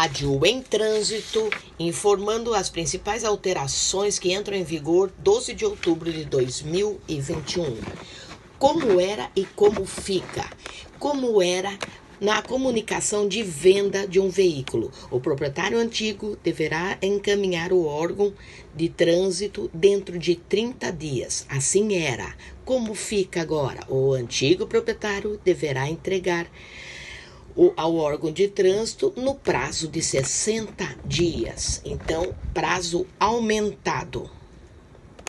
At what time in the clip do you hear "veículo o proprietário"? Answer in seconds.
14.30-15.78